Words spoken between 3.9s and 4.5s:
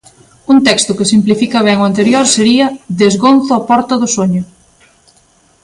do soño".